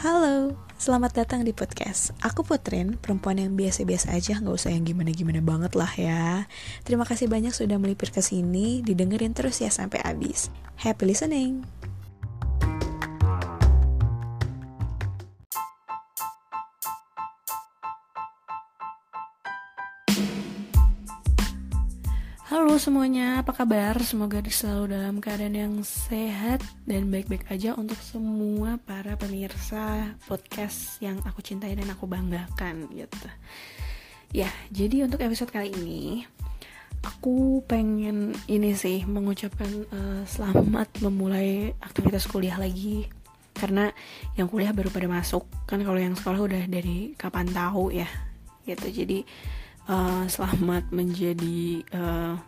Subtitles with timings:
[0.00, 2.16] Halo, selamat datang di podcast.
[2.24, 6.48] Aku Putrin, perempuan yang biasa-biasa aja, nggak usah yang gimana-gimana banget lah ya.
[6.88, 10.48] Terima kasih banyak sudah melipir ke sini, didengerin terus ya sampai habis.
[10.80, 11.68] Happy listening.
[22.80, 23.92] Semuanya, apa kabar?
[24.00, 31.20] Semoga selalu dalam keadaan yang sehat dan baik-baik aja untuk semua para pemirsa podcast yang
[31.28, 33.28] aku cintai dan aku banggakan gitu.
[34.32, 36.24] Ya, jadi untuk episode kali ini
[37.04, 43.04] aku pengen ini sih mengucapkan uh, selamat memulai aktivitas kuliah lagi
[43.60, 43.92] karena
[44.40, 48.08] yang kuliah baru pada masuk kan kalau yang sekolah udah dari kapan tahu ya
[48.64, 49.28] gitu jadi
[49.90, 52.38] uh, selamat menjadi uh,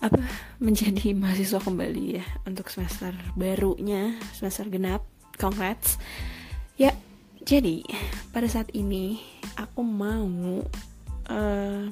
[0.00, 0.22] apa
[0.58, 5.06] menjadi mahasiswa kembali ya untuk semester barunya semester genap.
[5.40, 5.96] Congrats.
[6.76, 6.92] Ya
[7.44, 7.80] jadi
[8.32, 9.20] pada saat ini
[9.56, 10.60] aku mau
[11.28, 11.84] uh,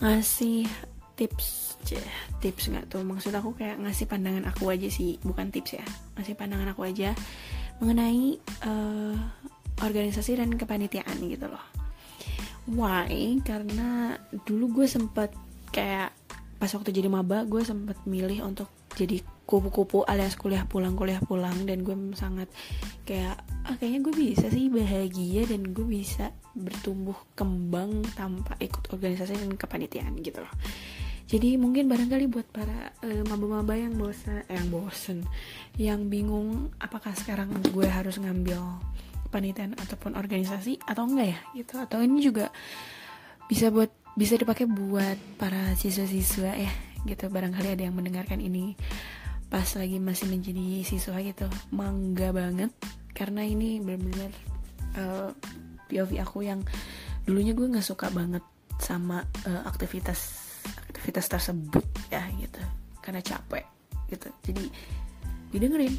[0.00, 0.68] ngasih
[1.16, 1.76] tips
[2.40, 3.04] tips nggak tuh?
[3.04, 5.84] Maksud aku kayak ngasih pandangan aku aja sih bukan tips ya.
[6.16, 7.12] Ngasih pandangan aku aja
[7.80, 9.16] mengenai uh,
[9.80, 11.64] organisasi dan kepanitiaan gitu loh.
[12.70, 13.40] Why?
[13.42, 14.14] Karena
[14.44, 15.32] dulu gue sempet
[15.74, 16.12] kayak
[16.60, 21.64] pas waktu jadi maba gue sempet milih untuk jadi kupu-kupu alias kuliah pulang kuliah pulang
[21.64, 22.52] dan gue sangat
[23.08, 29.40] kayak ah, kayaknya gue bisa sih bahagia dan gue bisa bertumbuh kembang tanpa ikut organisasi
[29.40, 30.54] dan kepanitiaan gitu loh
[31.30, 35.18] jadi mungkin barangkali buat para uh, maba-maba yang bosan eh, yang bosen
[35.78, 38.58] yang bingung apakah sekarang gue harus ngambil
[39.30, 41.74] panitian ataupun organisasi atau enggak ya gitu.
[41.78, 42.50] Atau ini juga
[43.46, 46.72] bisa buat bisa dipakai buat para siswa-siswa ya
[47.06, 47.30] gitu.
[47.30, 48.74] Barangkali ada yang mendengarkan ini
[49.50, 51.46] pas lagi masih menjadi siswa gitu.
[51.70, 52.70] Mangga banget
[53.14, 54.32] karena ini benar-benar
[54.98, 55.30] uh,
[55.90, 56.62] POV aku yang
[57.26, 58.42] dulunya gue nggak suka banget
[58.78, 60.50] sama uh, aktivitas
[60.90, 62.62] aktivitas tersebut ya gitu.
[62.98, 63.64] Karena capek
[64.10, 64.28] gitu.
[64.42, 64.64] Jadi
[65.50, 65.94] didengerin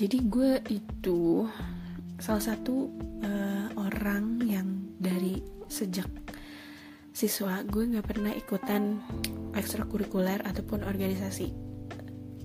[0.00, 1.44] jadi gue itu
[2.16, 2.88] salah satu
[3.20, 6.08] uh, orang yang dari sejak
[7.12, 8.96] siswa gue nggak pernah ikutan
[9.52, 11.52] ekstrakurikuler ataupun organisasi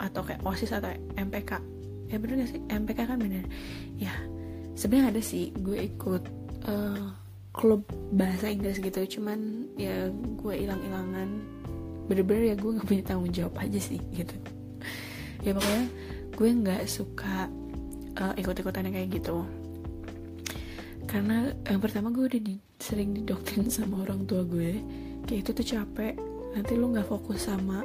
[0.03, 1.75] atau kayak osis atau MPK
[2.09, 2.61] ya bener gak sih?
[2.69, 3.45] MPK kan bener.
[3.97, 4.13] Ya
[4.77, 5.51] sebenarnya ada sih.
[5.57, 6.23] Gue ikut
[6.69, 7.05] uh,
[7.55, 9.19] klub bahasa Inggris gitu.
[9.19, 11.29] Cuman ya gue hilang-hilangan
[12.05, 14.35] bener-bener ya gue nggak punya tanggung jawab aja sih gitu.
[15.41, 15.85] Ya pokoknya
[16.35, 17.47] gue nggak suka
[18.19, 19.47] uh, ikut-ikutan kayak gitu.
[21.07, 24.83] Karena yang pertama gue udah di, sering didoktrin sama orang tua gue
[25.25, 26.13] kayak itu tuh capek
[26.53, 27.81] nanti lu nggak fokus sama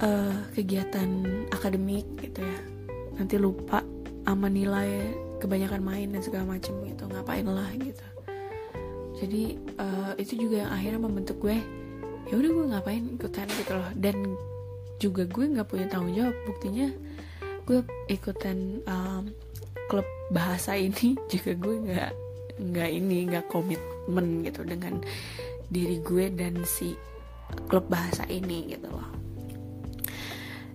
[0.00, 1.08] uh, kegiatan
[1.52, 2.58] akademik gitu ya.
[3.20, 3.84] Nanti lupa
[4.24, 8.06] sama nilai kebanyakan main dan segala macem gitu ngapain lah gitu.
[9.20, 11.60] Jadi uh, itu juga yang akhirnya membentuk gue
[12.30, 13.90] ya udah gue ngapain ikutan gitu loh.
[13.92, 14.16] Dan
[15.00, 16.92] juga gue nggak punya tanggung jawab buktinya
[17.70, 19.30] gue ikutan um,
[19.86, 22.12] klub bahasa ini juga gue nggak
[22.58, 24.98] nggak ini nggak komitmen gitu dengan
[25.70, 26.98] diri gue dan si
[27.70, 29.06] klub bahasa ini gitu loh.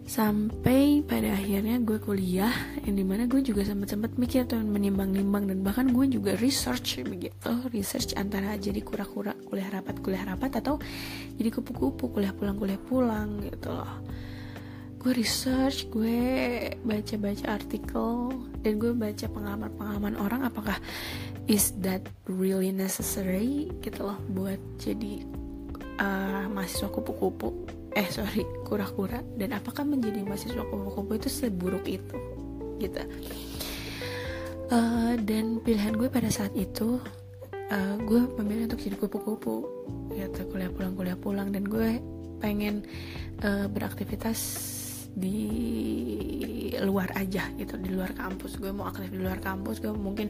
[0.07, 2.53] Sampai pada akhirnya gue kuliah
[2.88, 7.03] yang di mana gue juga sempat sempat mikir tuh menimbang-nimbang dan bahkan gue juga research
[7.03, 10.79] begitu research antara jadi kura-kura kuliah rapat kuliah rapat atau
[11.35, 13.91] jadi kupu-kupu kuliah pulang kuliah pulang gitu loh
[15.05, 16.17] gue research gue
[16.81, 18.33] baca-baca artikel
[18.66, 20.81] dan gue baca pengalaman-pengalaman orang apakah
[21.45, 25.21] is that really necessary gitu loh buat jadi
[26.01, 27.53] uh, mahasiswa kupu-kupu.
[27.93, 29.21] Eh sorry kura-kura.
[29.38, 32.17] Dan apakah menjadi mahasiswa kupu-kupu itu seburuk itu
[32.81, 33.05] gitu.
[34.73, 36.97] Uh, dan pilihan gue pada saat itu
[37.69, 39.55] uh, gue memilih untuk jadi kupu-kupu
[40.17, 40.40] gitu.
[40.49, 42.01] Kuliah pulang kuliah pulang dan gue
[42.41, 42.84] pengen
[43.46, 44.81] uh, beraktivitas
[45.16, 45.40] di
[46.84, 48.59] luar aja gitu di luar kampus.
[48.59, 50.28] Gue mau aktif di luar kampus gue mungkin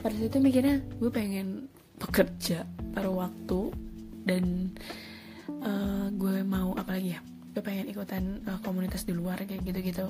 [0.00, 1.68] pada saat itu mikirnya gue pengen
[2.00, 2.66] bekerja
[2.96, 3.70] paruh waktu
[4.24, 4.72] dan
[5.62, 7.20] uh, gue mau apa lagi ya
[7.54, 10.08] gue pengen ikutan uh, komunitas di luar kayak gitu-gitu.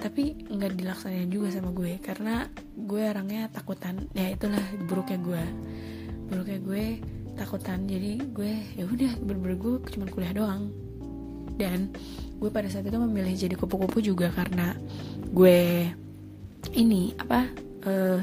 [0.00, 4.08] Tapi nggak dilaksanain juga sama gue karena gue orangnya takutan.
[4.14, 5.44] Ya itulah buruknya gue.
[6.28, 6.84] Buruknya gue
[7.34, 10.70] takutan jadi gue ya udah bener-bener gue cuma kuliah doang
[11.54, 11.92] dan
[12.38, 14.74] gue pada saat itu memilih jadi kupu-kupu juga karena
[15.30, 15.88] gue
[16.74, 17.46] ini apa
[17.86, 18.20] uh,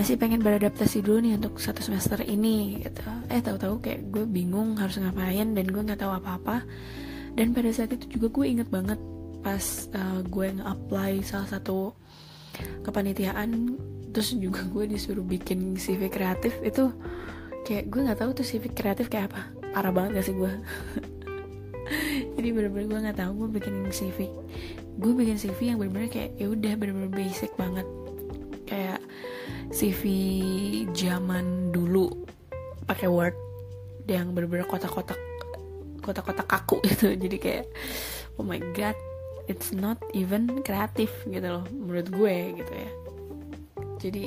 [0.00, 3.04] masih pengen beradaptasi dulu nih untuk satu semester ini gitu.
[3.28, 6.64] Eh tahu-tahu kayak gue bingung harus ngapain dan gue nggak tahu apa-apa.
[7.36, 8.96] Dan pada saat itu juga gue inget banget
[9.44, 9.60] pas
[9.92, 11.92] uh, gue nge-apply salah satu
[12.84, 13.76] kepanitiaan
[14.10, 16.92] terus juga gue disuruh bikin CV kreatif itu
[17.68, 19.42] kayak gue nggak tahu tuh CV kreatif kayak apa.
[19.76, 20.52] Parah banget gak sih gue
[22.38, 24.30] jadi bener-bener gue nggak tahu gue bikin CV
[25.00, 27.88] gue bikin CV yang bener-bener kayak ya udah bener-bener basic banget.
[28.68, 29.00] Kayak
[29.72, 30.02] CV
[30.92, 32.12] zaman dulu
[32.84, 33.36] pakai Word
[34.04, 35.16] yang bener-bener kotak-kotak
[36.04, 37.16] kotak-kotak kaku gitu.
[37.16, 37.64] Jadi kayak
[38.36, 38.94] oh my god
[39.48, 42.90] it's not even kreatif gitu loh menurut gue gitu ya.
[44.00, 44.24] Jadi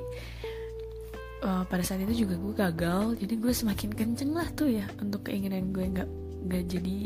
[1.46, 5.30] uh, pada saat itu juga gue gagal jadi gue semakin kenceng lah tuh ya untuk
[5.30, 6.10] keinginan gue nggak
[6.44, 7.00] nggak jadi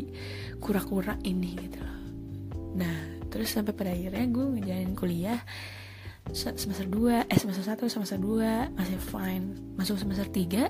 [0.57, 2.01] kura-kura ini gitu loh.
[2.77, 2.97] Nah
[3.27, 5.39] terus sampai pada akhirnya gue ngejalanin kuliah
[6.33, 9.45] semester 2 eh semester 1 semester 2 masih fine.
[9.79, 10.67] Masuk semester 3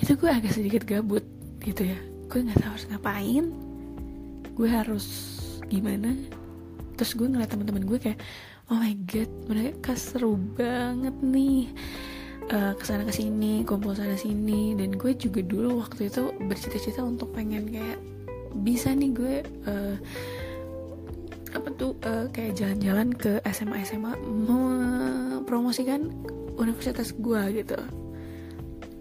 [0.00, 1.24] itu gue agak sedikit gabut
[1.64, 1.98] gitu ya.
[2.30, 3.44] Gue nggak tahu harus ngapain
[4.54, 5.06] gue harus
[5.66, 6.14] gimana.
[6.94, 8.20] Terus gue ngeliat teman-teman gue kayak
[8.70, 11.68] oh my god mereka seru banget nih
[12.52, 14.74] uh, ke sana ke sini kumpul sana sini.
[14.76, 17.98] Dan gue juga dulu waktu itu bercita-cita untuk pengen kayak
[18.60, 19.34] bisa nih gue
[19.66, 19.94] uh,
[21.54, 26.10] apa tuh uh, kayak jalan-jalan ke SMA SMA mempromosikan
[26.58, 27.78] universitas gue gitu.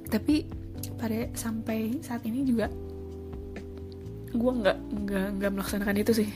[0.09, 0.45] Tapi
[0.99, 2.69] pada sampai saat ini juga
[4.33, 6.29] gue nggak nggak nggak melaksanakan itu sih.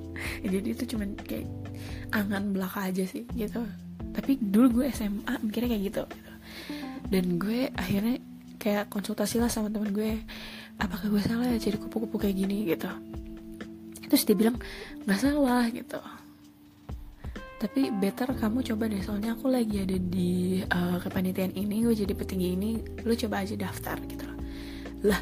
[0.52, 1.48] Jadi itu cuman kayak
[2.10, 3.62] angan belaka aja sih gitu.
[4.10, 6.29] Tapi dulu gue SMA mikirnya kayak gitu, gitu.
[7.10, 8.22] Dan gue akhirnya
[8.60, 10.20] kayak konsultasi lah sama temen gue
[10.76, 12.68] apakah gue salah ya jadi kupu-kupu kayak gini?
[12.68, 12.90] Gitu.
[14.10, 14.56] Terus dia bilang
[15.04, 16.00] nggak salah gitu.
[17.60, 22.12] Tapi better kamu coba deh soalnya aku lagi ada di uh, kepanitiaan ini gue jadi
[22.16, 22.70] petinggi ini
[23.04, 24.24] lu coba aja daftar gitu
[25.04, 25.20] lah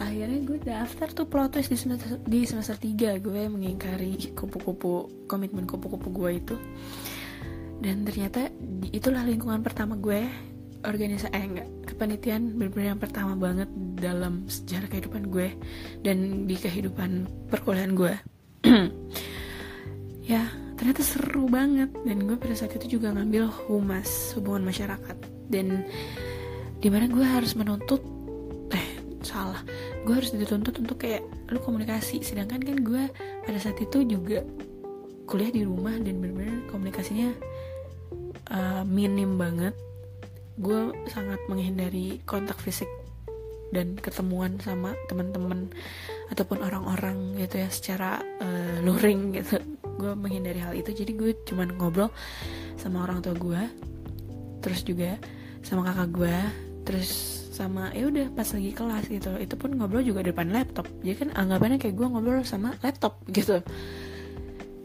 [0.00, 6.08] akhirnya gue daftar tuh protes di semester di semester 3 gue mengingkari kupu-kupu komitmen kupu-kupu
[6.10, 6.56] gue itu.
[7.82, 8.46] Dan ternyata
[8.94, 10.51] itulah lingkungan pertama gue
[10.82, 15.54] organisasi eh enggak kepanitiaan benar-benar yang pertama banget dalam sejarah kehidupan gue
[16.02, 18.14] dan di kehidupan perkuliahan gue.
[20.22, 20.46] Ya
[20.78, 25.18] ternyata seru banget dan gue pada saat itu juga ngambil humas hubungan masyarakat.
[25.50, 25.82] Dan
[26.78, 27.98] di mana gue harus menuntut
[28.70, 29.58] eh salah
[30.06, 32.22] gue harus dituntut untuk kayak lu komunikasi.
[32.22, 33.02] Sedangkan kan gue
[33.42, 34.46] pada saat itu juga
[35.26, 37.34] kuliah di rumah dan benar-benar komunikasinya
[38.54, 39.74] uh, minim banget
[40.62, 42.86] gue sangat menghindari kontak fisik
[43.72, 45.72] dan ketemuan sama teman-teman
[46.28, 49.58] ataupun orang-orang gitu ya secara uh, luring gitu.
[49.96, 50.92] Gue menghindari hal itu.
[50.92, 52.12] Jadi gue cuman ngobrol
[52.76, 53.62] sama orang tua gue
[54.62, 55.18] terus juga
[55.66, 56.36] sama kakak gue
[56.86, 57.10] terus
[57.52, 59.30] sama ya udah pas lagi kelas gitu.
[59.40, 60.86] Itu pun ngobrol juga depan laptop.
[61.00, 63.64] Jadi kan anggapannya kayak gue ngobrol sama laptop gitu.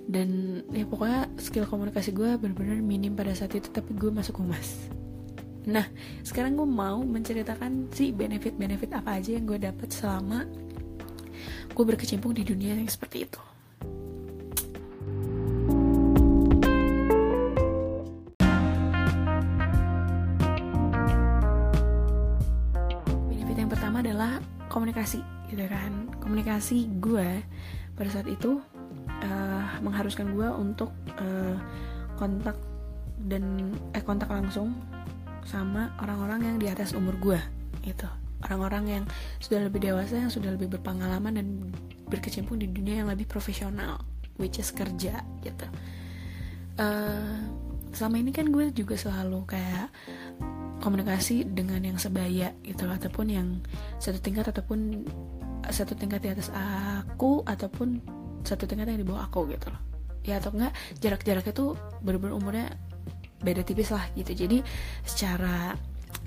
[0.07, 4.87] Dan ya pokoknya skill komunikasi gue benar-benar minim pada saat itu tapi gue masuk humas
[5.67, 5.83] Nah,
[6.23, 10.47] sekarang gue mau menceritakan sih benefit-benefit apa aja yang gue dapat selama
[11.75, 13.41] gue berkecimpung di dunia yang seperti itu.
[23.27, 24.39] Benefit yang pertama adalah
[24.71, 25.19] komunikasi,
[25.51, 26.07] gitu kan?
[26.23, 27.43] Komunikasi gue
[27.91, 28.63] pada saat itu
[29.19, 31.59] uh, mengharuskan gue untuk uh,
[32.15, 32.55] kontak
[33.27, 34.71] dan eh kontak langsung
[35.47, 37.39] sama orang-orang yang di atas umur gue
[37.87, 38.07] gitu.
[38.45, 39.03] Orang-orang yang
[39.41, 41.47] sudah lebih dewasa yang sudah lebih berpengalaman dan
[42.05, 44.03] berkecimpung di dunia yang lebih profesional
[44.37, 45.67] which is kerja gitu.
[46.77, 47.41] Uh,
[47.95, 49.89] selama ini kan gue juga selalu kayak
[50.77, 53.47] komunikasi dengan yang sebaya gitu ataupun yang
[53.97, 55.09] satu tingkat ataupun
[55.67, 57.97] satu tingkat di atas aku ataupun
[58.45, 59.81] satu tingkat yang di bawah aku gitu loh.
[60.21, 61.73] Ya atau enggak jarak-jaraknya tuh
[62.05, 62.67] bener-bener umurnya
[63.41, 64.33] beda tipis lah gitu.
[64.33, 64.61] Jadi
[65.05, 65.73] secara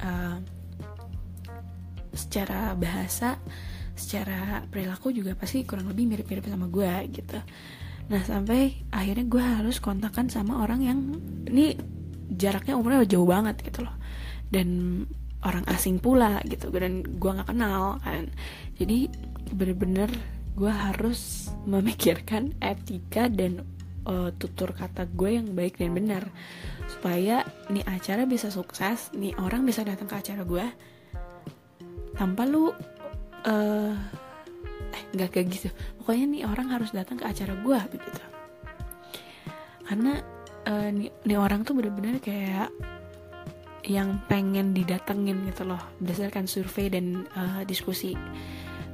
[0.02, 0.36] uh,
[2.14, 3.38] secara bahasa
[3.94, 7.38] secara perilaku juga pasti kurang lebih mirip-mirip sama gue gitu.
[8.10, 10.98] Nah sampai akhirnya gue harus kontakkan sama orang yang
[11.46, 11.76] ini
[12.30, 13.94] jaraknya umurnya jauh banget gitu loh.
[14.50, 15.02] Dan
[15.40, 18.32] orang asing pula gitu dan gue nggak kenal kan.
[18.80, 19.12] Jadi
[19.52, 20.10] bener-bener
[20.56, 23.62] gue harus memikirkan etika dan
[24.06, 26.24] uh, tutur kata gue yang baik dan benar.
[26.88, 30.66] Supaya nih acara bisa sukses nih orang bisa datang ke acara gue
[32.16, 33.94] tanpa lu uh,
[34.90, 35.68] eh nggak kayak gitu.
[36.00, 38.22] Pokoknya nih orang harus datang ke acara gue begitu.
[39.86, 40.22] Karena
[40.68, 42.70] uh, nih, nih orang tuh bener-bener kayak
[43.88, 48.12] yang pengen didatengin gitu loh berdasarkan survei dan uh, diskusi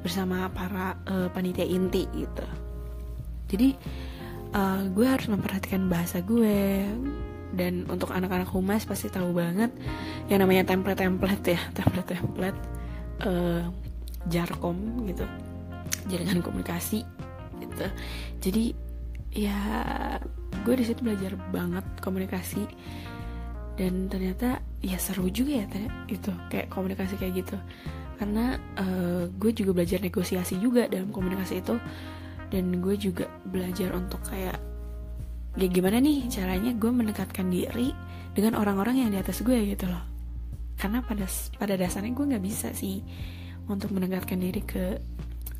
[0.00, 2.46] bersama para uh, panitia inti gitu.
[3.50, 3.68] Jadi
[4.54, 6.86] uh, gue harus memperhatikan bahasa gue.
[7.56, 9.72] Dan untuk anak-anak humas pasti tahu banget
[10.28, 12.58] yang namanya template-template ya template-template
[13.24, 13.64] uh,
[14.28, 15.24] jarkom gitu.
[16.10, 17.02] Jaringan komunikasi
[17.62, 17.86] gitu.
[18.42, 18.64] Jadi
[19.32, 19.58] ya
[20.62, 22.66] gue di situ belajar banget komunikasi.
[23.76, 25.66] Dan ternyata ya seru juga ya
[26.08, 27.56] itu kayak komunikasi kayak gitu.
[28.16, 31.76] Karena uh, gue juga belajar negosiasi juga dalam komunikasi itu
[32.50, 34.58] dan gue juga belajar untuk kayak
[35.56, 37.90] ya gimana nih caranya gue mendekatkan diri
[38.36, 40.04] dengan orang-orang yang di atas gue gitu loh.
[40.76, 41.24] Karena pada
[41.56, 43.00] pada dasarnya gue nggak bisa sih
[43.66, 45.00] untuk mendekatkan diri ke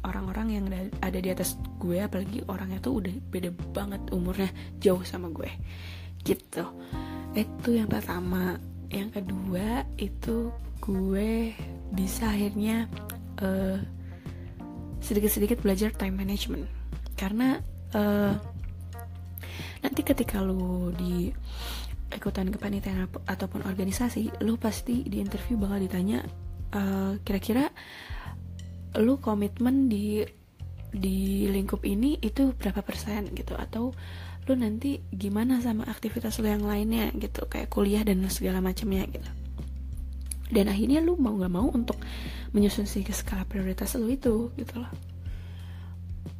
[0.05, 0.64] orang-orang yang
[1.00, 5.49] ada di atas gue apalagi orangnya tuh udah beda banget umurnya jauh sama gue.
[6.21, 6.62] Gitu.
[7.33, 8.61] Itu yang pertama.
[8.87, 11.50] Yang kedua itu gue
[11.90, 12.87] bisa akhirnya
[13.43, 13.83] uh,
[15.02, 16.75] sedikit-sedikit belajar time management
[17.16, 17.58] karena
[17.96, 18.32] uh,
[19.80, 21.32] nanti ketika lu di
[22.12, 26.23] ikutan kepanitiaan ataupun organisasi lu pasti di interview bakal ditanya
[26.76, 27.73] uh, kira-kira
[29.02, 30.23] lu komitmen di
[30.96, 33.52] di lingkup ini itu berapa persen gitu?
[33.58, 33.92] Atau
[34.46, 39.28] lu nanti gimana sama aktivitas lu yang lainnya gitu kayak kuliah dan segala macamnya gitu.
[40.46, 41.99] Dan akhirnya lu mau nggak mau untuk
[42.54, 45.15] menyusun si skala prioritas lu itu gitu loh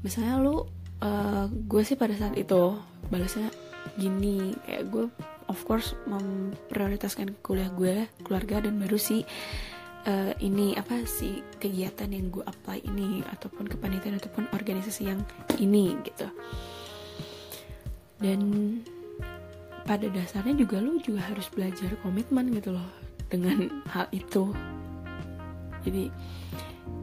[0.03, 0.67] misalnya lu
[1.03, 2.79] uh, gue sih pada saat itu
[3.13, 3.51] balasnya
[3.97, 5.05] gini kayak gue
[5.47, 9.23] of course memprioritaskan kuliah gue keluarga dan baru sih
[10.07, 15.21] uh, ini apa sih kegiatan yang gue apply ini ataupun kepanitiaan ataupun organisasi yang
[15.59, 16.31] ini gitu.
[18.17, 18.41] Dan
[19.85, 22.89] pada dasarnya juga lo juga harus belajar komitmen gitu loh
[23.29, 24.51] dengan hal itu.
[25.85, 26.11] Jadi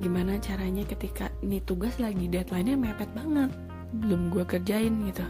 [0.04, 3.52] gimana caranya ketika ini tugas lagi deadline-nya mepet banget.
[3.94, 5.26] Belum gue kerjain gitu.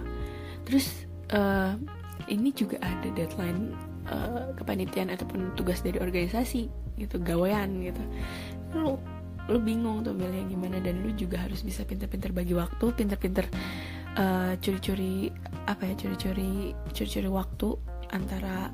[0.66, 1.06] Terus
[1.36, 1.78] uh,
[2.32, 3.76] ini juga ada deadline
[4.08, 8.04] uh, kepanitiaan ataupun tugas dari organisasi gitu gawean gitu.
[8.78, 8.98] Lu
[9.52, 13.44] lu bingung tuh milihnya gimana dan lu juga harus bisa pinter-pinter bagi waktu pinter-pinter
[14.16, 15.36] uh, curi-curi
[15.68, 17.76] apa ya curi-curi curi-curi waktu
[18.16, 18.72] antara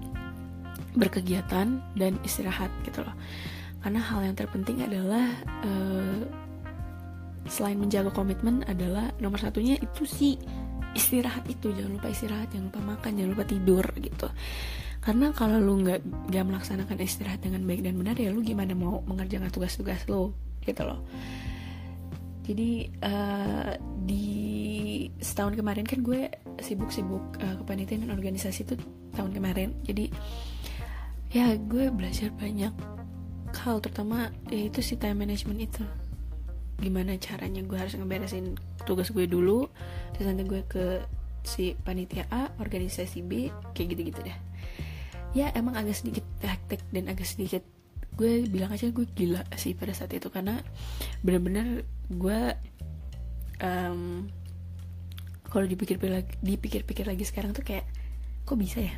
[0.93, 3.15] berkegiatan dan istirahat gitu loh
[3.79, 5.25] karena hal yang terpenting adalah
[5.63, 6.21] uh,
[7.47, 10.35] selain menjaga komitmen adalah nomor satunya itu sih
[10.93, 11.71] istirahat itu.
[11.71, 14.27] Jangan lupa istirahat jangan lupa makan jangan lupa tidur gitu.
[14.99, 18.99] Karena kalau lu nggak nggak melaksanakan istirahat dengan baik dan benar ya lu gimana mau
[19.07, 20.35] mengerjakan tugas-tugas lu
[20.67, 20.99] gitu loh.
[22.43, 24.27] Jadi uh, di
[25.21, 26.27] setahun kemarin kan gue
[26.59, 28.75] sibuk-sibuk uh, kepanitiaan dan organisasi itu
[29.15, 29.71] tahun kemarin.
[29.87, 30.11] Jadi
[31.29, 32.98] ya gue belajar banyak
[33.53, 35.83] hal terutama yaitu si time management itu.
[36.79, 38.55] Gimana caranya gue harus ngeberesin
[38.87, 39.67] tugas gue dulu
[40.15, 41.03] terus nanti gue ke
[41.43, 44.37] si panitia A organisasi B kayak gitu-gitu deh.
[45.35, 47.61] Ya emang agak sedikit hektik dan agak sedikit
[48.19, 50.31] gue bilang aja gue gila sih pada saat itu.
[50.31, 50.59] Karena
[51.23, 52.39] bener-bener gue
[53.63, 54.27] um,
[55.49, 57.85] kalau dipikir-pikir lagi dipikir-pikir lagi sekarang tuh kayak
[58.45, 58.93] kok bisa ya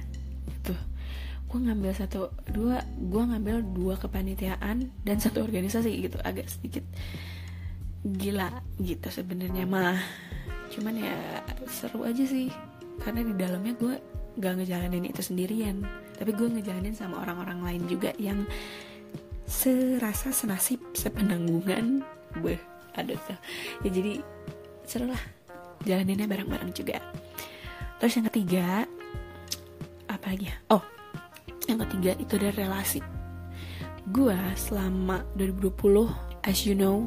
[1.51, 6.87] gue ngambil satu dua gue ngambil dua kepanitiaan dan satu organisasi gitu agak sedikit
[8.07, 9.99] gila gitu sebenarnya mah.
[10.71, 12.47] Cuman ya seru aja sih
[13.03, 13.99] karena di dalamnya gue
[14.39, 15.83] gak ngejalanin itu sendirian.
[16.15, 18.47] Tapi gue ngejalanin sama orang-orang lain juga yang
[19.43, 21.99] serasa senasib sepenanggungan.
[22.39, 22.55] Gue
[22.95, 23.37] ada tuh
[23.83, 24.23] ya jadi
[24.87, 25.23] seru lah.
[25.83, 27.03] Jalaninnya bareng-bareng juga.
[27.99, 28.87] Terus yang ketiga
[30.07, 30.55] apa lagi ya?
[30.71, 31.00] Oh
[31.69, 32.99] yang ketiga itu ada relasi.
[34.09, 36.09] Gue selama 2020
[36.45, 37.05] as you know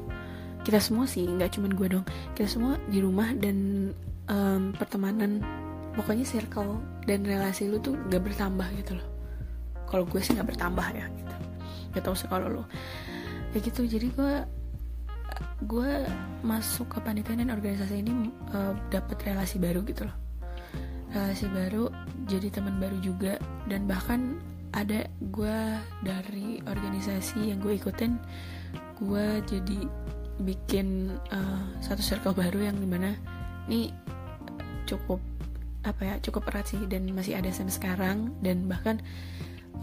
[0.62, 3.90] kita semua sih nggak cuman gue dong kita semua di rumah dan
[4.32, 5.44] um, pertemanan
[5.92, 9.08] pokoknya circle dan relasi lu tuh gak bertambah gitu loh.
[9.84, 11.34] Kalau gue sih gak bertambah ya gitu.
[11.94, 12.64] Gak tau sih kalau lo
[13.54, 14.34] ya gitu jadi gue
[15.70, 15.92] gue
[16.42, 20.23] masuk ke panitia dan organisasi ini uh, dapet relasi baru gitu loh
[21.14, 21.88] relasi baru
[22.26, 23.38] jadi teman baru juga
[23.70, 24.42] dan bahkan
[24.74, 25.58] ada gue
[26.02, 28.18] dari organisasi yang gue ikutin
[28.98, 29.78] gue jadi
[30.42, 33.14] bikin uh, satu circle baru yang di mana
[33.70, 33.94] ini
[34.90, 35.22] cukup
[35.84, 38.98] apa ya cukup erat sih dan masih ada sampai sekarang dan bahkan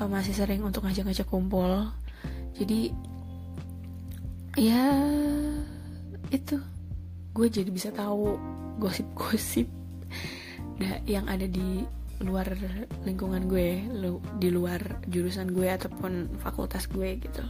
[0.01, 1.89] uh, masih sering untuk ngajak-ngajak kumpul.
[2.57, 2.93] Jadi
[4.57, 4.85] ya
[6.33, 6.57] itu.
[7.31, 8.35] Gue jadi bisa tahu
[8.75, 9.69] gosip-gosip
[11.05, 11.85] yang ada di
[12.21, 12.53] luar
[13.03, 17.43] lingkungan gue lu, di luar jurusan gue ataupun fakultas gue gitu.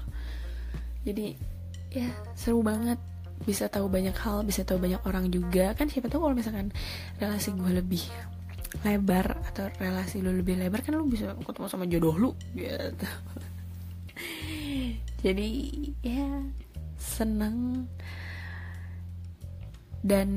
[1.03, 1.35] Jadi
[1.91, 3.00] ya seru banget.
[3.41, 5.73] Bisa tahu banyak hal bisa tahu banyak orang juga.
[5.73, 6.69] Kan siapa tahu kalau misalkan
[7.17, 8.03] relasi gue lebih
[8.88, 13.07] lebar atau relasi lu lebih lebar kan lu bisa ketemu sama jodoh lu gitu.
[15.25, 15.50] Jadi
[16.05, 16.29] ya
[17.01, 17.89] senang
[20.01, 20.29] dan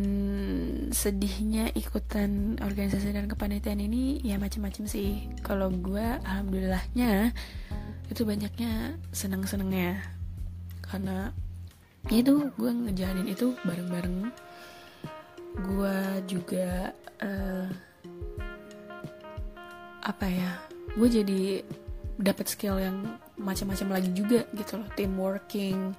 [0.93, 5.25] sedihnya ikutan organisasi dan kepanitiaan ini ya macam-macam sih.
[5.41, 7.33] Kalau gue alhamdulillahnya
[8.13, 10.05] itu banyaknya senang-senangnya
[10.85, 11.33] karena
[12.13, 14.29] ya itu gue ngejalanin itu bareng-bareng.
[15.65, 15.97] Gue
[16.29, 16.93] juga
[17.25, 17.67] uh,
[20.05, 20.61] apa ya
[21.01, 21.43] gue jadi
[22.21, 24.89] dapat skill yang macam-macam lagi juga gitu loh.
[24.93, 25.97] Team working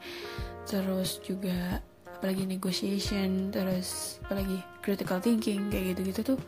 [0.69, 1.81] terus juga
[2.25, 6.39] apalagi negotiation terus apalagi critical thinking kayak gitu-gitu tuh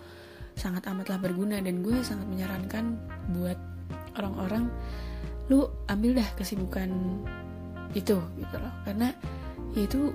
[0.57, 1.62] sangat amatlah berguna.
[1.62, 2.98] Dan gue sangat menyarankan
[3.38, 3.62] buat
[4.17, 4.74] orang-orang
[5.53, 6.89] lu ambil dah kesibukan
[7.93, 8.74] itu gitu loh.
[8.89, 9.13] Karena
[9.77, 10.10] ya itu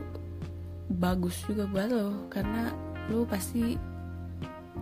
[0.98, 2.74] bagus juga buat lo karena
[3.06, 3.78] lo pasti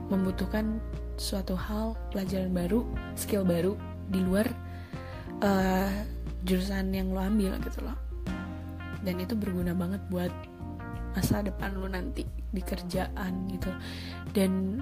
[0.09, 0.81] membutuhkan
[1.21, 2.89] suatu hal pelajaran baru
[3.21, 3.77] skill baru
[4.09, 4.49] di luar
[5.45, 5.93] uh,
[6.49, 8.01] jurusan yang lo ambil gitu loh.
[9.05, 10.33] Dan itu berguna banget buat
[11.15, 13.71] masa depan lo nanti di kerjaan gitu.
[14.31, 14.79] Dan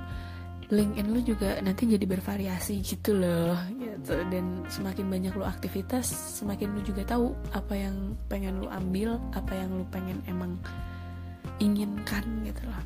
[0.68, 4.20] LinkedIn lo juga nanti jadi bervariasi gitu loh gitu.
[4.28, 6.04] Dan semakin banyak lo aktivitas
[6.40, 10.60] semakin lo juga tahu apa yang pengen lo ambil apa yang lo pengen emang
[11.56, 12.82] inginkan gitu loh.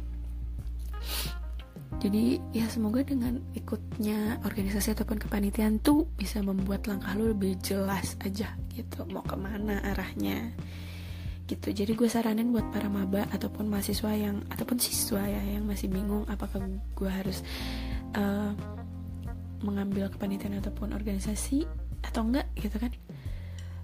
[2.00, 8.14] Jadi ya semoga dengan ikutnya organisasi ataupun kepanitiaan tuh bisa membuat langkah lo lebih jelas
[8.22, 9.06] aja gitu.
[9.10, 10.50] Mau ke mana arahnya
[11.52, 11.68] gitu.
[11.72, 16.24] Jadi gue saranin buat para maba ataupun mahasiswa yang ataupun siswa ya yang masih bingung
[16.26, 16.64] apakah
[16.96, 17.44] gue harus
[18.16, 18.56] uh,
[19.62, 21.68] mengambil kepanitiaan ataupun organisasi
[22.02, 22.92] atau enggak gitu kan.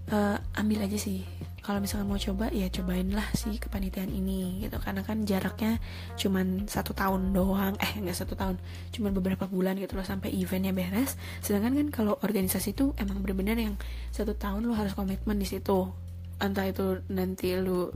[0.09, 1.21] Uh, ambil aja sih.
[1.61, 4.81] Kalau misalkan mau coba ya cobain lah sih kepanitiaan ini gitu.
[4.81, 5.77] Karena kan jaraknya
[6.17, 7.77] cuman satu tahun doang.
[7.85, 8.57] Eh enggak satu tahun.
[8.97, 11.21] Cuman beberapa bulan gitu loh sampai eventnya beres.
[11.45, 13.75] Sedangkan kan kalau organisasi itu emang bener-bener yang
[14.09, 16.08] satu tahun lo harus komitmen di situ
[16.39, 17.91] entah itu nanti lu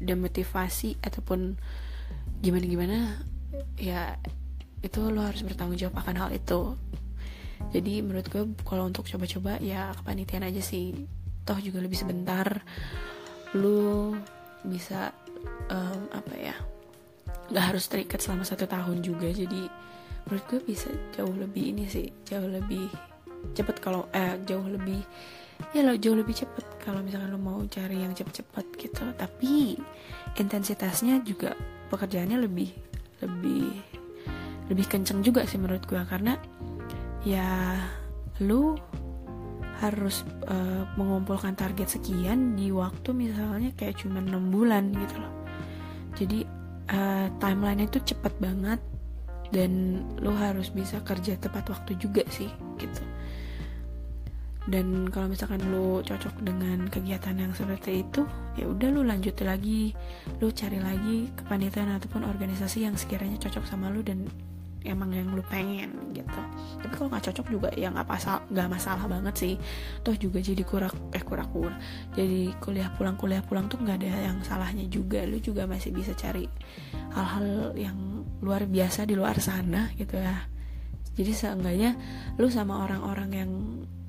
[0.00, 1.56] demotivasi ataupun
[2.40, 2.98] gimana gimana
[3.76, 4.16] ya
[4.80, 6.76] itu lo harus bertanggung jawab akan hal itu.
[7.70, 10.96] Jadi menurut gue kalau untuk coba-coba ya kepanitiaan aja sih.
[11.44, 12.64] Toh juga lebih sebentar.
[13.56, 14.16] Lu
[14.64, 15.12] bisa
[15.68, 16.56] um, apa ya
[17.50, 19.28] nggak harus terikat selama satu tahun juga.
[19.28, 19.68] Jadi
[20.24, 22.88] menurut gue bisa jauh lebih ini sih jauh lebih
[23.56, 25.00] cepet kalau eh jauh lebih
[25.72, 29.02] ya lo jauh lebih cepet kalau misalkan lo mau cari yang cepet-cepet gitu.
[29.14, 29.76] Tapi
[30.38, 31.54] intensitasnya juga
[31.90, 32.70] pekerjaannya lebih
[33.20, 33.70] lebih
[34.70, 36.38] lebih kenceng juga sih menurut gue karena
[37.26, 37.76] ya
[38.40, 38.78] lu
[39.80, 45.34] harus uh, mengumpulkan target sekian di waktu misalnya kayak cuma enam bulan gitu loh.
[46.16, 46.44] Jadi
[46.92, 48.80] uh, timeline itu cepet banget
[49.50, 53.02] dan lu harus bisa kerja tepat waktu juga sih gitu
[54.68, 58.28] dan kalau misalkan lu cocok dengan kegiatan yang seperti itu
[58.60, 59.96] ya udah lu lanjut lagi.
[60.36, 64.28] Lu cari lagi kepanitiaan ataupun organisasi yang sekiranya cocok sama lu dan
[64.84, 66.40] emang yang lu pengen gitu.
[66.80, 69.54] Tapi kalau nggak cocok juga ya nggak pasal nggak masalah banget sih.
[70.04, 71.80] Toh juga jadi kurang eh kurang kurang
[72.12, 75.24] jadi kuliah pulang kuliah pulang tuh nggak ada yang salahnya juga.
[75.24, 76.44] Lu juga masih bisa cari
[77.16, 77.96] hal-hal yang
[78.44, 80.36] luar biasa di luar sana gitu ya.
[81.16, 81.96] Jadi seenggaknya
[82.36, 83.52] lu sama orang-orang yang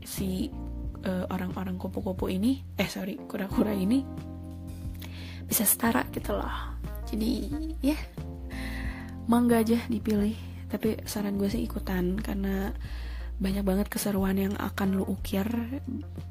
[0.06, 0.50] si
[1.06, 4.06] uh, orang-orang kupu-kupu ini eh sorry kura-kura ini
[5.46, 6.80] bisa setara gitu loh.
[7.12, 7.52] Jadi
[7.84, 8.02] ya yeah,
[9.28, 10.36] mangga aja dipilih.
[10.72, 12.72] Tapi saran gue sih ikutan karena
[13.42, 15.44] banyak banget keseruan yang akan lu ukir.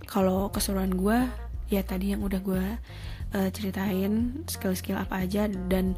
[0.09, 1.29] Kalau keseruan gue
[1.69, 2.65] ya tadi yang udah gue
[3.37, 5.95] uh, ceritain skill-skill apa aja dan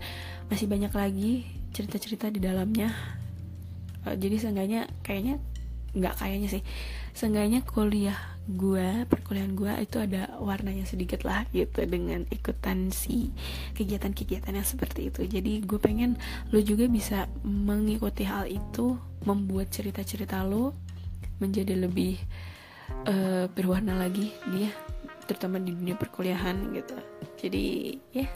[0.51, 2.91] masih banyak lagi cerita-cerita di dalamnya.
[4.03, 5.39] Uh, jadi seenggaknya kayaknya
[5.93, 6.63] nggak kayaknya sih
[7.13, 13.31] seenggaknya kuliah gue perkuliahan gue itu ada warnanya sedikit lah gitu dengan ikutan si
[13.79, 15.23] kegiatan-kegiatan yang seperti itu.
[15.31, 16.19] Jadi gue pengen
[16.51, 20.75] lo juga bisa mengikuti hal itu membuat cerita-cerita lo
[21.39, 22.19] menjadi lebih
[23.07, 24.75] uh, berwarna lagi dia
[25.31, 26.99] terutama di dunia perkuliahan gitu.
[27.39, 28.27] Jadi ya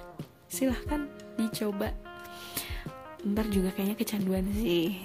[0.46, 1.90] silahkan dicoba.
[3.26, 5.02] Ntar juga kayaknya kecanduan sih.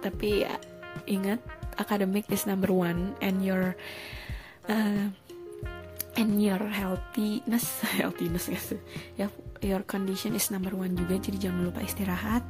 [0.00, 0.56] Tapi ya
[1.04, 3.76] ingat academic is number one and your
[4.68, 5.08] uh,
[6.16, 8.80] and your healthiness healthiness gitu
[9.20, 9.28] ya
[9.60, 12.44] your condition is number one juga jadi jangan lupa istirahat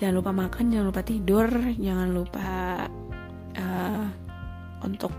[0.00, 2.48] jangan lupa makan jangan lupa tidur jangan lupa
[3.56, 4.06] uh,
[4.84, 5.12] untuk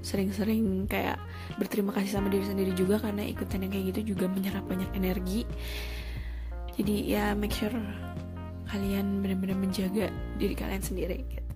[0.00, 1.20] sering-sering kayak
[1.60, 5.44] berterima kasih sama diri sendiri juga karena ikutan yang kayak gitu juga menyerap banyak energi
[6.80, 7.74] jadi ya make sure
[8.70, 10.06] kalian benar-benar menjaga
[10.38, 11.49] diri kalian sendiri gitu.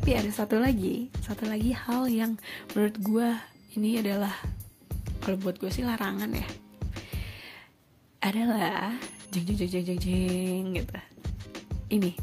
[0.00, 2.40] Tapi ada satu lagi satu lagi hal yang
[2.72, 3.28] menurut gue
[3.76, 4.32] ini adalah
[5.20, 6.48] kalau buat gue sih larangan ya.
[8.24, 8.96] Adalah
[9.28, 10.96] jeng jeng jeng jeng jeng jeng gitu.
[11.92, 12.16] Ini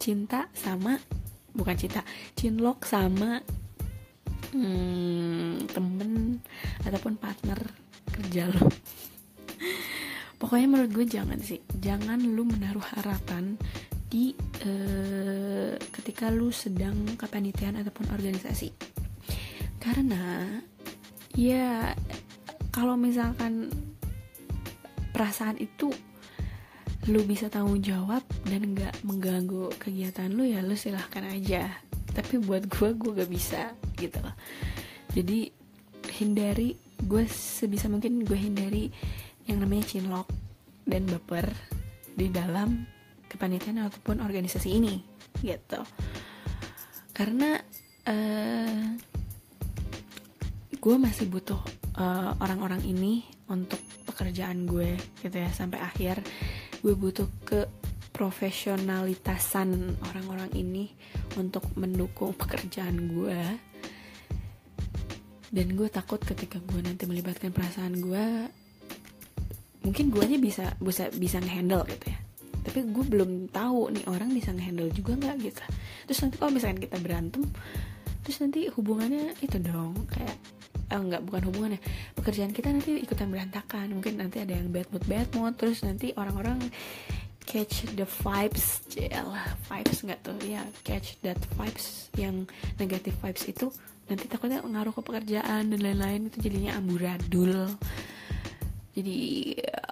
[0.00, 0.96] cinta sama
[1.52, 2.00] bukan cinta
[2.32, 3.44] cinlok sama
[4.56, 6.40] hmm, temen
[6.88, 7.60] ataupun partner
[8.16, 8.64] kerja lo.
[10.40, 13.60] Pokoknya menurut gue jangan sih jangan lu menaruh harapan
[14.06, 18.70] di uh, ketika lu sedang kepanitiaan ataupun organisasi.
[19.82, 20.46] Karena
[21.34, 21.94] ya
[22.70, 23.70] kalau misalkan
[25.10, 25.90] perasaan itu
[27.06, 31.70] lu bisa tanggung jawab dan nggak mengganggu kegiatan lu ya lu silahkan aja.
[32.16, 34.32] Tapi buat gue gue gak bisa gitu loh.
[35.12, 35.52] Jadi
[36.16, 38.88] hindari gue sebisa mungkin gue hindari
[39.44, 40.26] yang namanya cinlok
[40.88, 41.52] dan baper
[42.16, 42.95] di dalam
[43.26, 44.94] kepanitiaan ataupun organisasi ini
[45.42, 45.80] gitu.
[47.12, 47.58] Karena
[48.08, 48.84] uh,
[50.76, 51.58] gue masih butuh
[51.98, 56.22] eh, orang-orang uh, ini untuk pekerjaan gue gitu ya sampai akhir.
[56.78, 57.66] Gue butuh ke
[58.14, 60.94] profesionalitasan orang-orang ini
[61.34, 63.40] untuk mendukung pekerjaan gue.
[65.50, 68.26] Dan gue takut ketika gue nanti melibatkan perasaan gue
[69.86, 72.18] mungkin gue aja bisa bisa bisa ngehandle gitu ya
[72.66, 75.62] tapi gue belum tahu nih orang bisa ngehandle juga nggak gitu.
[76.10, 77.42] Terus nanti kalau misalkan kita berantem
[78.26, 80.34] terus nanti hubungannya itu dong kayak
[80.90, 81.80] eh, enggak bukan hubungan ya.
[82.18, 83.94] Pekerjaan kita nanti ikutan berantakan.
[83.94, 86.58] Mungkin nanti ada yang bad mood bad mood terus nanti orang-orang
[87.46, 88.82] catch the vibes
[89.14, 90.38] lah vibes nggak tuh?
[90.42, 92.50] Ya catch that vibes yang
[92.82, 93.70] negatif vibes itu
[94.10, 97.70] nanti takutnya ngaruh ke pekerjaan dan lain-lain itu jadinya amburadul
[98.96, 99.20] jadi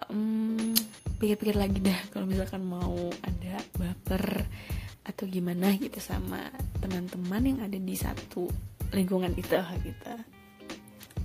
[0.09, 0.73] um,
[1.21, 4.49] pikir-pikir lagi dah kalau misalkan mau ada baper
[5.05, 6.49] atau gimana gitu sama
[6.81, 8.49] teman-teman yang ada di satu
[8.97, 10.12] lingkungan itu gitu.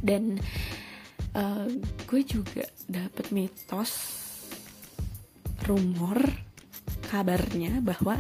[0.04, 0.36] Dan
[1.40, 1.68] uh,
[2.04, 4.20] gue juga dapet mitos
[5.64, 6.20] rumor
[7.08, 8.20] kabarnya bahwa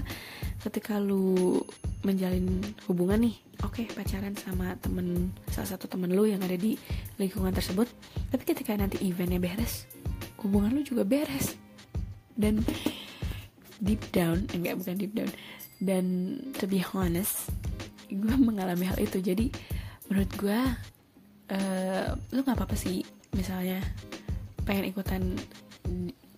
[0.59, 1.59] ketika lu
[2.03, 6.75] menjalin hubungan nih oke okay, pacaran sama temen salah satu temen lu yang ada di
[7.15, 7.87] lingkungan tersebut
[8.31, 9.87] tapi ketika nanti eventnya beres
[10.43, 11.55] hubungan lu juga beres.
[12.39, 12.63] Dan
[13.83, 15.31] deep down enggak bukan deep down.
[15.79, 17.51] Dan to be honest
[18.09, 19.19] gue mengalami hal itu.
[19.19, 19.51] Jadi
[20.07, 20.59] menurut gue
[21.53, 23.03] uh, lu nggak apa-apa sih
[23.35, 23.83] misalnya
[24.65, 25.37] pengen ikutan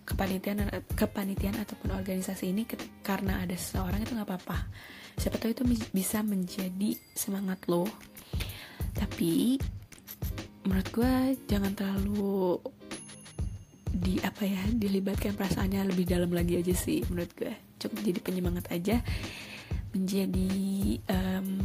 [0.02, 0.66] kepanitiaan
[0.98, 2.66] kepanitiaan ataupun organisasi ini
[3.06, 4.58] karena ada seseorang itu nggak apa-apa.
[5.18, 7.86] Siapa tahu itu bisa menjadi semangat lo.
[8.92, 9.60] Tapi
[10.66, 11.14] menurut gue
[11.46, 12.58] jangan terlalu
[13.92, 18.66] di apa ya dilibatkan perasaannya lebih dalam lagi aja sih menurut gue cukup jadi penyemangat
[18.72, 18.96] aja.
[19.92, 20.48] Menjadi
[21.12, 21.60] um,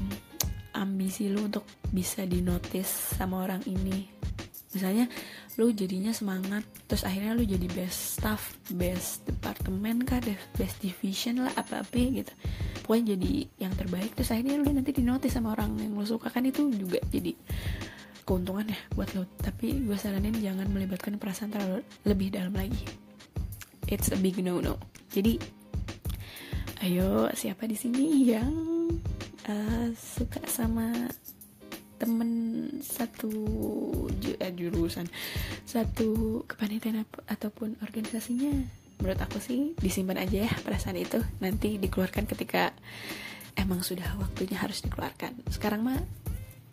[0.75, 4.16] ambisi lu untuk bisa dinotis sama orang ini
[4.75, 5.07] misalnya
[5.57, 10.21] lu jadinya semangat terus akhirnya lu jadi best staff best departemen kah
[10.59, 12.33] best division lah apa apa gitu.
[12.83, 13.31] Pokoknya jadi
[13.67, 16.29] yang terbaik terus akhirnya lu nanti dinotis sama orang yang lu suka.
[16.29, 17.33] Kan itu juga jadi
[18.27, 22.83] keuntungan ya buat lo tapi gue saranin jangan melibatkan perasaan terlalu lebih dalam lagi.
[23.87, 24.75] It's a big no no
[25.07, 25.39] jadi
[26.83, 28.51] ayo siapa di sini yang
[29.49, 30.91] uh, suka sama
[31.97, 32.29] temen
[32.79, 33.29] satu
[34.37, 35.09] eh, jurusan
[35.65, 38.53] satu kepanitiaan ataupun organisasinya.
[38.97, 41.21] Menurut aku sih disimpan aja ya perasaan itu.
[41.41, 42.73] Nanti dikeluarkan ketika
[43.57, 45.49] emang sudah waktunya harus dikeluarkan.
[45.49, 46.01] Sekarang mah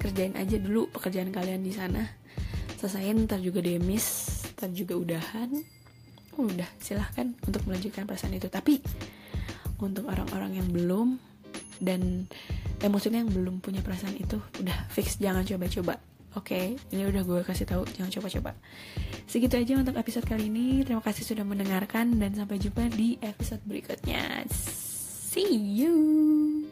[0.00, 2.04] kerjain aja dulu pekerjaan kalian di sana.
[2.80, 5.50] Selesaiin ntar juga demis ntar juga udahan.
[6.40, 8.48] Udah silahkan untuk melanjutkan perasaan itu.
[8.48, 8.80] Tapi
[9.80, 11.33] untuk orang-orang yang belum
[11.80, 12.28] dan
[12.82, 15.96] eh, maksudnya yang belum punya perasaan itu udah fix jangan coba-coba.
[16.34, 18.58] Oke okay, ini udah gue kasih tahu jangan coba-coba.
[19.30, 20.82] Segitu aja untuk episode kali ini.
[20.82, 24.42] Terima kasih sudah mendengarkan dan sampai jumpa di episode berikutnya.
[24.50, 26.63] See you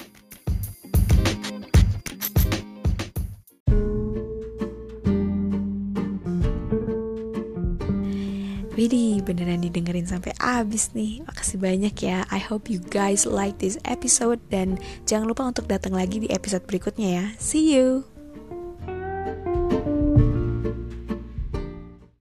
[8.82, 11.22] Widih, beneran didengerin sampai abis nih.
[11.22, 12.26] Makasih banyak ya.
[12.34, 14.74] I hope you guys like this episode dan
[15.06, 17.24] jangan lupa untuk datang lagi di episode berikutnya ya.
[17.38, 18.11] See you.